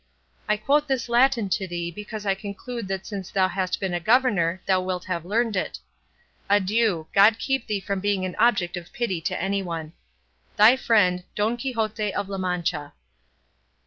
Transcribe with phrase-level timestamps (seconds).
[0.49, 3.99] I quote this Latin to thee because I conclude that since thou hast been a
[3.99, 5.77] governor thou wilt have learned it.
[6.49, 9.93] Adieu; God keep thee from being an object of pity to anyone.
[10.57, 12.93] Thy friend, DON QUIXOTE OF LA MANCHA.